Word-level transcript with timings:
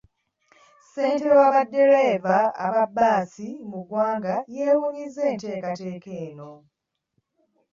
Ssentebe 0.81 1.31
wa 1.41 1.49
baddereeva 1.55 2.37
ba 2.73 2.83
bbaasi 2.89 3.47
mu 3.69 3.79
ggwanga 3.85 4.35
yeewuunyizza 4.55 5.21
enteekateeka 5.31 6.11
eno. 6.25 6.51